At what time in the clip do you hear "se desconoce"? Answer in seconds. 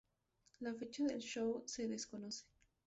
1.67-2.47